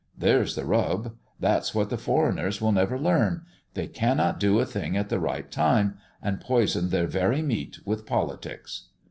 [0.17, 1.13] There's the rub.
[1.39, 3.43] That's what the foreigners will never learn;
[3.75, 8.07] they cannot do a thing at the right time, and poison their very meat with
[8.07, 8.87] politics!